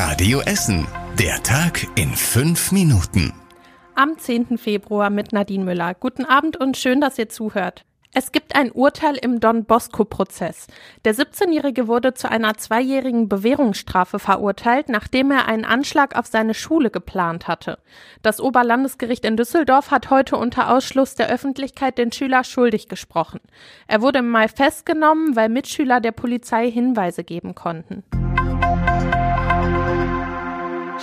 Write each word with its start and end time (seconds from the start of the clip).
Radio 0.00 0.38
Essen. 0.42 0.86
Der 1.18 1.42
Tag 1.42 1.84
in 1.96 2.10
fünf 2.10 2.70
Minuten. 2.70 3.32
Am 3.96 4.16
10. 4.16 4.56
Februar 4.56 5.10
mit 5.10 5.32
Nadine 5.32 5.64
Müller. 5.64 5.94
Guten 5.94 6.24
Abend 6.24 6.56
und 6.56 6.76
schön, 6.76 7.00
dass 7.00 7.18
ihr 7.18 7.28
zuhört. 7.28 7.84
Es 8.14 8.30
gibt 8.30 8.54
ein 8.54 8.70
Urteil 8.70 9.16
im 9.16 9.40
Don 9.40 9.64
Bosco-Prozess. 9.64 10.68
Der 11.04 11.16
17-Jährige 11.16 11.88
wurde 11.88 12.14
zu 12.14 12.30
einer 12.30 12.56
zweijährigen 12.56 13.28
Bewährungsstrafe 13.28 14.20
verurteilt, 14.20 14.88
nachdem 14.88 15.32
er 15.32 15.48
einen 15.48 15.64
Anschlag 15.64 16.16
auf 16.16 16.26
seine 16.26 16.54
Schule 16.54 16.92
geplant 16.92 17.48
hatte. 17.48 17.80
Das 18.22 18.40
Oberlandesgericht 18.40 19.24
in 19.24 19.36
Düsseldorf 19.36 19.90
hat 19.90 20.10
heute 20.10 20.36
unter 20.36 20.72
Ausschluss 20.72 21.16
der 21.16 21.28
Öffentlichkeit 21.28 21.98
den 21.98 22.12
Schüler 22.12 22.44
schuldig 22.44 22.88
gesprochen. 22.88 23.40
Er 23.88 24.00
wurde 24.00 24.20
im 24.20 24.30
Mai 24.30 24.46
festgenommen, 24.46 25.34
weil 25.34 25.48
Mitschüler 25.48 26.00
der 26.00 26.12
Polizei 26.12 26.70
Hinweise 26.70 27.24
geben 27.24 27.56
konnten. 27.56 28.04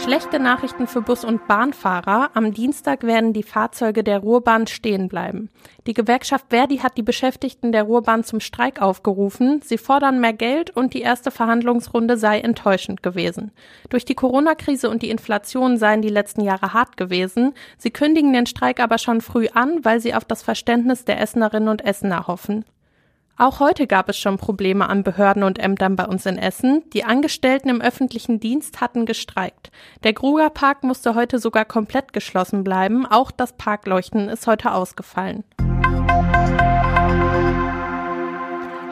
Schlechte 0.05 0.37
Nachrichten 0.37 0.85
für 0.85 1.01
Bus- 1.01 1.25
und 1.25 1.47
Bahnfahrer. 1.47 2.29
Am 2.35 2.53
Dienstag 2.53 3.01
werden 3.01 3.33
die 3.33 3.41
Fahrzeuge 3.41 4.03
der 4.03 4.19
Ruhrbahn 4.19 4.67
stehen 4.67 5.07
bleiben. 5.07 5.49
Die 5.87 5.95
Gewerkschaft 5.95 6.45
Verdi 6.49 6.77
hat 6.77 6.95
die 6.95 7.01
Beschäftigten 7.01 7.71
der 7.71 7.81
Ruhrbahn 7.81 8.23
zum 8.23 8.39
Streik 8.39 8.83
aufgerufen. 8.83 9.61
Sie 9.63 9.79
fordern 9.79 10.21
mehr 10.21 10.33
Geld 10.33 10.69
und 10.69 10.93
die 10.93 11.01
erste 11.01 11.31
Verhandlungsrunde 11.31 12.17
sei 12.17 12.39
enttäuschend 12.39 13.01
gewesen. 13.01 13.51
Durch 13.89 14.05
die 14.05 14.13
Corona-Krise 14.13 14.91
und 14.91 15.01
die 15.01 15.09
Inflation 15.09 15.77
seien 15.77 16.03
die 16.03 16.09
letzten 16.09 16.41
Jahre 16.41 16.73
hart 16.73 16.97
gewesen. 16.97 17.55
Sie 17.79 17.89
kündigen 17.89 18.31
den 18.31 18.45
Streik 18.45 18.79
aber 18.79 18.99
schon 18.99 19.21
früh 19.21 19.47
an, 19.55 19.83
weil 19.83 19.99
sie 20.01 20.13
auf 20.13 20.23
das 20.23 20.43
Verständnis 20.43 21.05
der 21.05 21.19
Essenerinnen 21.19 21.67
und 21.67 21.83
Essener 21.83 22.27
hoffen. 22.27 22.63
Auch 23.37 23.59
heute 23.59 23.85
gab 23.85 24.07
es 24.07 24.17
schon 24.17 24.37
Probleme 24.37 24.87
an 24.87 25.03
Behörden 25.03 25.43
und 25.43 25.59
Ämtern 25.59 25.97
bei 25.97 26.05
uns 26.05 26.25
in 26.25 26.37
Essen. 26.37 26.83
Die 26.93 27.03
Angestellten 27.03 27.67
im 27.67 27.81
öffentlichen 27.81 28.39
Dienst 28.39 28.79
hatten 28.79 29.05
gestreikt. 29.05 29.71
Der 30.05 30.13
Gruger 30.13 30.49
Park 30.49 30.83
musste 30.83 31.15
heute 31.15 31.39
sogar 31.39 31.65
komplett 31.65 32.13
geschlossen 32.13 32.63
bleiben. 32.63 33.05
Auch 33.05 33.31
das 33.31 33.51
Parkleuchten 33.53 34.29
ist 34.29 34.47
heute 34.47 34.71
ausgefallen. 34.71 35.43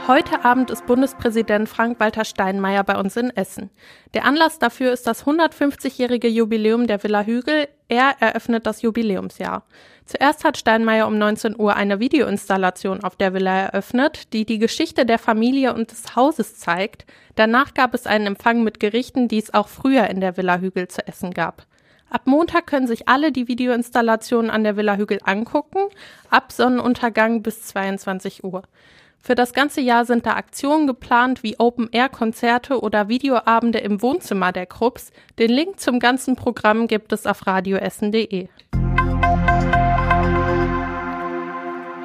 Heute 0.06 0.44
Abend 0.44 0.70
ist 0.70 0.86
Bundespräsident 0.86 1.70
Frank-Walter 1.70 2.26
Steinmeier 2.26 2.84
bei 2.84 3.00
uns 3.00 3.16
in 3.16 3.30
Essen. 3.30 3.70
Der 4.14 4.26
Anlass 4.26 4.60
dafür 4.60 4.92
ist 4.92 5.08
das 5.08 5.26
150-jährige 5.26 6.28
Jubiläum 6.28 6.88
der 6.88 7.02
Villa 7.02 7.22
Hügel. 7.22 7.70
Er 7.88 8.14
eröffnet 8.20 8.66
das 8.66 8.82
Jubiläumsjahr. 8.82 9.64
Zuerst 10.06 10.44
hat 10.44 10.58
Steinmeier 10.58 11.08
um 11.08 11.18
19 11.18 11.58
Uhr 11.58 11.78
eine 11.78 12.02
Videoinstallation 12.02 13.02
auf 13.02 13.16
der 13.16 13.34
Villa 13.34 13.62
eröffnet, 13.62 14.34
die 14.34 14.44
die 14.46 14.60
Geschichte 14.60 15.06
der 15.06 15.20
Familie 15.20 15.74
und 15.74 15.92
des 15.92 16.18
Hauses 16.18 16.60
zeigt. 16.60 17.06
Danach 17.36 17.74
gab 17.74 17.94
es 17.94 18.06
einen 18.06 18.28
Empfang 18.28 18.62
mit 18.62 18.82
Gerichten, 18.82 19.30
die 19.30 19.40
es 19.40 19.54
auch 19.54 19.70
früher 19.70 20.10
in 20.10 20.20
der 20.20 20.36
Villa 20.36 20.58
Hügel 20.58 20.90
zu 20.90 21.08
essen 21.08 21.32
gab. 21.32 21.66
Ab 22.10 22.28
Montag 22.28 22.68
können 22.68 22.88
sich 22.88 23.08
alle 23.08 23.32
die 23.32 23.48
Videoinstallationen 23.48 24.52
an 24.52 24.66
der 24.66 24.76
Villa 24.76 24.98
Hügel 24.98 25.20
angucken, 25.24 25.80
ab 26.30 26.52
Sonnenuntergang 26.52 27.42
bis 27.42 27.64
22 27.64 28.44
Uhr. 28.44 28.64
Für 29.26 29.36
das 29.36 29.54
ganze 29.54 29.80
Jahr 29.80 30.04
sind 30.04 30.26
da 30.26 30.34
Aktionen 30.34 30.86
geplant 30.86 31.44
wie 31.44 31.58
Open-Air-Konzerte 31.58 32.82
oder 32.82 33.08
Videoabende 33.08 33.80
im 33.80 34.02
Wohnzimmer 34.02 34.52
der 34.52 34.66
Krupps. 34.66 35.14
Den 35.40 35.50
Link 35.50 35.80
zum 35.80 36.00
ganzen 36.00 36.36
Programm 36.36 36.88
gibt 36.88 37.14
es 37.14 37.26
auf 37.26 37.48
radioessen.de. 37.48 38.50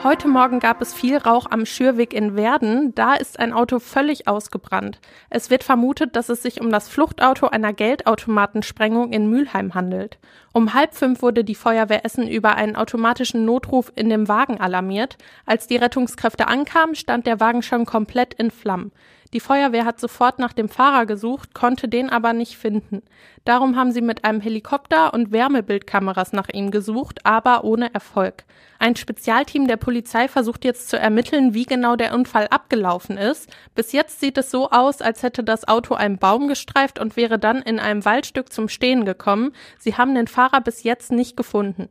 Heute 0.05 0.29
Morgen 0.29 0.61
gab 0.61 0.81
es 0.81 0.95
viel 0.95 1.17
Rauch 1.17 1.47
am 1.51 1.67
Schürweg 1.67 2.13
in 2.15 2.37
Werden. 2.37 2.95
Da 2.95 3.15
ist 3.15 3.41
ein 3.41 3.53
Auto 3.53 3.81
völlig 3.81 4.29
ausgebrannt. 4.29 5.01
Es 5.29 5.51
wird 5.51 5.65
vermutet, 5.65 6.15
dass 6.15 6.29
es 6.29 6.41
sich 6.41 6.61
um 6.61 6.71
das 6.71 6.89
Fluchtauto 6.89 7.49
einer 7.49 7.73
Geldautomatensprengung 7.73 9.13
in 9.13 9.29
Mülheim 9.29 9.75
handelt. 9.75 10.19
Um 10.53 10.73
halb 10.73 10.95
fünf 10.95 11.21
wurde 11.21 11.43
die 11.43 11.57
Feuerwehr 11.57 12.05
Essen 12.05 12.29
über 12.29 12.55
einen 12.55 12.77
automatischen 12.77 13.45
Notruf 13.45 13.91
in 13.97 14.09
dem 14.09 14.29
Wagen 14.29 14.61
alarmiert. 14.61 15.19
Als 15.47 15.67
die 15.67 15.77
Rettungskräfte 15.77 16.47
ankamen, 16.47 16.95
stand 16.95 17.27
der 17.27 17.41
Wagen 17.41 17.63
schon 17.63 17.85
komplett 17.85 18.35
in 18.35 18.53
Flammen. 18.53 18.93
Die 19.35 19.41
Feuerwehr 19.41 19.85
hat 19.85 20.01
sofort 20.01 20.39
nach 20.39 20.55
dem 20.55 20.71
Fahrer 20.71 21.05
gesucht, 21.05 21.53
konnte 21.53 21.87
den 21.87 22.09
aber 22.09 22.33
nicht 22.33 22.57
finden. 22.57 23.03
Darum 23.45 23.77
haben 23.77 23.93
sie 23.93 24.01
mit 24.01 24.25
einem 24.25 24.41
Helikopter 24.41 25.13
und 25.13 25.33
Wärmebildkameras 25.33 26.33
nach 26.33 26.49
ihm 26.49 26.71
gesucht, 26.71 27.27
aber 27.27 27.65
ohne 27.65 27.93
Erfolg. 27.93 28.45
Ein 28.79 28.97
Spezialteam 28.97 29.67
der 29.67 29.77
Polizei 29.77 30.29
versucht 30.29 30.65
jetzt 30.65 30.89
zu 30.89 30.99
ermitteln, 30.99 31.53
wie 31.53 31.65
genau 31.65 31.97
der 31.97 32.15
Unfall 32.15 32.47
abgelaufen 32.49 33.19
ist. 33.19 33.51
Bis 33.75 33.93
jetzt 33.93 34.21
sieht 34.21 34.39
es 34.39 34.51
so 34.51 34.71
aus, 34.71 35.03
als 35.03 35.23
hätte 35.23 35.45
das 35.45 35.69
Auto 35.69 35.95
einen 35.95 36.19
Baum 36.19 36.49
gestreift 36.49 36.99
und 36.99 37.17
wäre 37.17 37.39
dann 37.39 37.61
in 37.61 37.79
einem 37.79 38.07
Waldstück 38.07 38.51
zum 38.51 38.69
Stehen 38.69 39.05
gekommen. 39.05 39.53
Sie 39.79 39.97
haben 39.97 40.15
den 40.15 40.29
Fahrer 40.29 40.63
bis 40.63 40.85
jetzt 40.85 41.13
nicht 41.13 41.37
gefunden. 41.37 41.91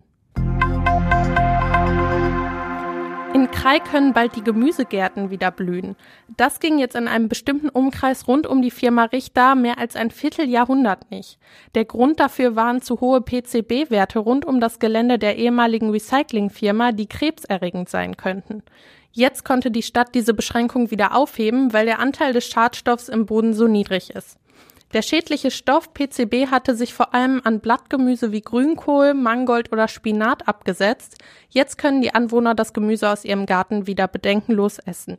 In 3.48 3.54
Krai 3.54 3.80
können 3.80 4.12
bald 4.12 4.36
die 4.36 4.44
Gemüsegärten 4.44 5.30
wieder 5.30 5.52
blühen. 5.52 5.96
Das 6.36 6.60
ging 6.60 6.80
jetzt 6.80 6.98
in 6.98 7.08
einem 7.08 7.30
bestimmten 7.30 7.70
Umkreis 7.70 8.28
rund 8.28 8.46
um 8.46 8.62
die 8.62 8.72
Firma 8.72 9.06
Richter 9.06 9.56
mehr 9.56 9.78
als 9.78 9.96
ein 9.96 10.12
Vierteljahrhundert 10.12 11.10
nicht. 11.12 11.40
Der 11.74 11.86
Grund 11.86 12.20
dafür 12.20 12.58
waren 12.58 12.82
zu 12.82 13.00
hohe 13.00 13.22
PCB-Werte 13.22 14.20
rund 14.20 14.44
um 14.44 14.60
das 14.60 14.80
Gelände 14.80 15.18
der 15.18 15.38
ehemaligen 15.38 15.92
Recyclingfirma, 15.92 16.92
die 16.92 17.08
krebserregend 17.08 17.88
sein 17.88 18.18
könnten. 18.18 18.64
Jetzt 19.14 19.46
konnte 19.46 19.72
die 19.72 19.84
Stadt 19.84 20.14
diese 20.14 20.34
Beschränkung 20.34 20.92
wieder 20.92 21.16
aufheben, 21.16 21.72
weil 21.72 21.86
der 21.86 22.00
Anteil 22.00 22.34
des 22.34 22.48
Schadstoffs 22.48 23.08
im 23.08 23.26
Boden 23.26 23.54
so 23.54 23.68
niedrig 23.68 24.10
ist. 24.10 24.38
Der 24.94 25.02
schädliche 25.02 25.52
Stoff 25.52 25.94
PCB 25.94 26.50
hatte 26.50 26.74
sich 26.74 26.94
vor 26.94 27.14
allem 27.14 27.42
an 27.44 27.60
Blattgemüse 27.60 28.32
wie 28.32 28.40
Grünkohl, 28.40 29.14
Mangold 29.14 29.74
oder 29.74 29.90
Spinat 29.90 30.48
abgesetzt. 30.48 31.18
Jetzt 31.50 31.78
können 31.78 32.02
die 32.02 32.16
Anwohner 32.16 32.56
das 32.56 32.72
Gemüse 32.72 33.10
aus 33.10 33.26
ihrem 33.26 33.46
Garten 33.46 33.86
wieder 33.86 34.08
bedenkenlos 34.08 34.80
essen. 34.80 35.18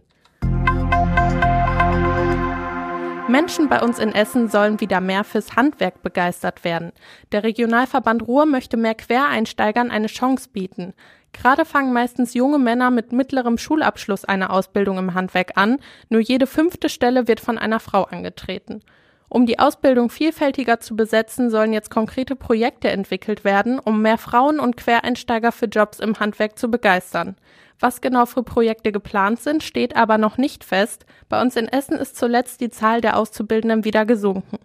Menschen 3.29 3.69
bei 3.69 3.83
uns 3.83 3.99
in 3.99 4.15
Essen 4.15 4.49
sollen 4.49 4.81
wieder 4.81 5.03
mehr 5.03 5.23
fürs 5.23 5.55
Handwerk 5.55 6.03
begeistert 6.03 6.65
werden. 6.65 6.93
Der 7.31 7.45
Regionalverband 7.45 8.27
Ruhr 8.27 8.47
möchte 8.47 8.79
mehr 8.79 8.95
Quereinsteigern 8.95 9.91
eine 9.91 10.07
Chance 10.07 10.49
bieten. 10.51 10.95
Gerade 11.35 11.67
fangen 11.67 11.93
meistens 11.93 12.33
junge 12.33 12.59
Männer 12.59 12.91
mit 12.91 13.13
mittlerem 13.13 13.59
Schulabschluss 13.59 14.25
eine 14.25 14.49
Ausbildung 14.49 14.97
im 14.97 15.13
Handwerk 15.13 15.59
an, 15.59 15.77
nur 16.09 16.23
jede 16.23 16.47
fünfte 16.47 16.89
Stelle 16.89 17.29
wird 17.29 17.41
von 17.41 17.59
einer 17.59 17.81
Frau 17.81 18.05
angetreten. 18.05 18.81
Um 19.29 19.45
die 19.45 19.59
Ausbildung 19.59 20.09
vielfältiger 20.11 20.81
zu 20.81 20.97
besetzen, 20.97 21.51
sollen 21.51 21.73
jetzt 21.73 21.91
konkrete 21.91 22.35
Projekte 22.35 22.91
entwickelt 22.91 23.45
werden, 23.45 23.79
um 23.79 24.01
mehr 24.01 24.17
Frauen 24.17 24.59
und 24.59 24.77
Quereinsteiger 24.77 25.53
für 25.53 25.67
Jobs 25.67 25.99
im 26.01 26.19
Handwerk 26.19 26.59
zu 26.59 26.71
begeistern. 26.71 27.37
Was 27.81 28.01
genau 28.01 28.27
für 28.27 28.43
Projekte 28.43 28.91
geplant 28.91 29.41
sind, 29.41 29.63
steht 29.63 29.97
aber 29.97 30.19
noch 30.19 30.39
nicht 30.39 30.65
fest. 30.65 31.05
Bei 31.29 31.41
uns 31.41 31.57
in 31.57 31.69
Essen 31.69 31.97
ist 31.97 32.17
zuletzt 32.17 32.61
die 32.61 32.71
Zahl 32.71 33.01
der 33.01 33.17
Auszubildenden 33.17 33.85
wieder 33.85 34.05
gesunken. 34.05 34.59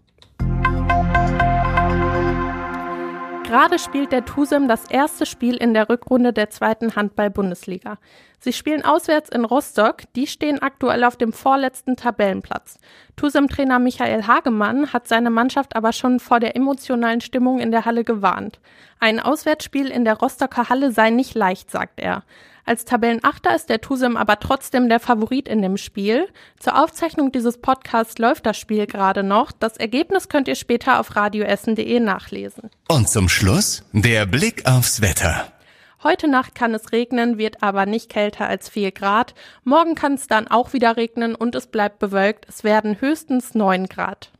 Gerade 3.53 3.77
spielt 3.77 4.11
der 4.11 4.25
TUSEM 4.25 4.67
das 4.67 4.89
erste 4.89 5.27
Spiel 5.27 5.57
in 5.57 5.75
der 5.75 5.87
Rückrunde 5.87 6.33
der 6.33 6.49
zweiten 6.49 6.95
Handball-Bundesliga. 6.95 7.99
Sie 8.39 8.51
spielen 8.51 8.83
auswärts 8.83 9.29
in 9.29 9.45
Rostock, 9.45 10.11
die 10.15 10.25
stehen 10.25 10.59
aktuell 10.59 11.03
auf 11.03 11.17
dem 11.17 11.31
vorletzten 11.31 11.95
Tabellenplatz. 11.95 12.79
TUSEM-Trainer 13.15 13.77
Michael 13.77 14.25
Hagemann 14.25 14.91
hat 14.91 15.07
seine 15.07 15.29
Mannschaft 15.29 15.75
aber 15.75 15.93
schon 15.93 16.19
vor 16.19 16.39
der 16.39 16.55
emotionalen 16.55 17.21
Stimmung 17.21 17.59
in 17.59 17.69
der 17.69 17.85
Halle 17.85 18.03
gewarnt. 18.03 18.59
Ein 18.99 19.19
Auswärtsspiel 19.19 19.91
in 19.91 20.03
der 20.03 20.17
Rostocker 20.17 20.69
Halle 20.69 20.91
sei 20.91 21.11
nicht 21.11 21.35
leicht, 21.35 21.69
sagt 21.69 21.99
er. 21.99 22.23
Als 22.65 22.85
Tabellenachter 22.85 23.53
ist 23.55 23.69
der 23.69 23.81
Tusem 23.81 24.15
aber 24.15 24.39
trotzdem 24.39 24.87
der 24.87 25.01
Favorit 25.01 25.49
in 25.49 25.61
dem 25.61 25.77
Spiel. 25.77 26.27
Zur 26.59 26.81
Aufzeichnung 26.81 27.31
dieses 27.31 27.59
Podcasts 27.59 28.17
läuft 28.17 28.45
das 28.45 28.57
Spiel 28.57 28.87
gerade 28.87 29.23
noch. 29.23 29.51
Das 29.51 29.75
Ergebnis 29.77 30.29
könnt 30.29 30.47
ihr 30.47 30.55
später 30.55 30.99
auf 30.99 31.15
radioessen.de 31.15 31.99
nachlesen. 31.99 32.69
Und 32.87 33.09
zum 33.09 33.27
Schluss 33.27 33.83
der 33.91 34.25
Blick 34.25 34.65
aufs 34.65 35.01
Wetter. 35.01 35.47
Heute 36.03 36.27
Nacht 36.27 36.53
kann 36.53 36.73
es 36.73 36.91
regnen, 36.91 37.37
wird 37.37 37.63
aber 37.63 37.85
nicht 37.85 38.09
kälter 38.09 38.47
als 38.47 38.67
4 38.67 38.91
Grad. 38.91 39.33
Morgen 39.63 39.95
kann 39.95 40.15
es 40.15 40.27
dann 40.27 40.49
auch 40.49 40.73
wieder 40.73 40.97
regnen 40.97 41.33
und 41.33 41.55
es 41.55 41.67
bleibt 41.67 41.99
bewölkt. 41.99 42.45
Es 42.49 42.65
werden 42.65 42.99
höchstens 42.99 43.55
9 43.55 43.87
Grad. 43.87 44.32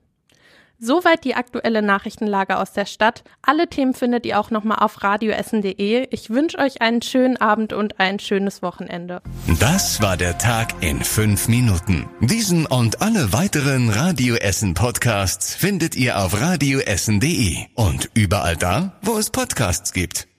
Soweit 0.85 1.24
die 1.24 1.35
aktuelle 1.35 1.81
Nachrichtenlage 1.81 2.57
aus 2.57 2.74
der 2.74 2.85
Stadt. 2.85 3.24
Alle 3.41 3.69
Themen 3.69 3.94
findet 3.94 4.25
ihr 4.25 4.38
auch 4.38 4.51
nochmal 4.51 4.80
auf 4.80 5.01
radioessen.de. 5.01 6.07
Ich 6.12 6.30
wünsche 6.30 6.57
euch 6.57 6.81
einen 6.81 7.01
schönen 7.01 7.38
Abend 7.38 7.71
und 7.71 8.01
ein 8.01 8.19
schönes 8.19 8.62
Wochenende. 8.62 9.21
Das 9.62 10.01
war 10.01 10.18
der 10.18 10.38
Tag 10.38 10.74
in 10.81 11.01
fünf 11.01 11.47
Minuten. 11.47 12.09
Diesen 12.19 12.65
und 12.65 13.01
alle 13.01 13.31
weiteren 13.31 13.89
Radioessen 13.89 14.74
Podcasts 14.74 15.56
findet 15.56 15.95
ihr 15.95 16.19
auf 16.19 16.41
radioessen.de 16.41 17.59
und 17.75 18.09
überall 18.13 18.57
da, 18.57 19.00
wo 19.03 19.18
es 19.18 19.30
Podcasts 19.30 19.94
gibt. 19.94 20.32